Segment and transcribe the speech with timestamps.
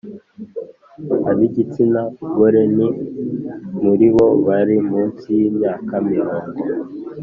[1.29, 2.01] Ab igitsina
[2.35, 2.87] gore ni
[3.83, 6.57] muri bo bari munsi y imyaka mirongo